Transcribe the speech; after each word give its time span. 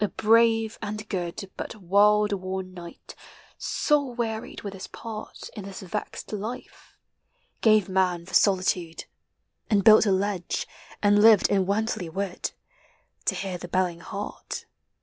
A 0.00 0.08
brave 0.08 0.78
and 0.80 1.06
good, 1.10 1.50
But 1.58 1.76
world 1.76 2.32
worn 2.32 2.72
knight— 2.72 3.14
soul 3.58 4.14
wearied 4.14 4.62
with 4.62 4.72
his 4.72 4.86
part 4.86 5.50
In 5.54 5.64
this 5.66 5.82
vexed 5.82 6.32
life— 6.32 6.96
gave 7.60 7.86
man 7.86 8.24
for 8.24 8.32
solitude, 8.32 9.04
And 9.68 9.84
built 9.84 10.06
a 10.06 10.10
lodge, 10.10 10.66
and 11.02 11.20
lived 11.20 11.50
in 11.50 11.66
Wantley 11.66 12.08
wood, 12.08 12.52
To 13.26 13.34
hear 13.34 13.58
the 13.58 13.68
belling 13.68 14.00
hart. 14.00 14.64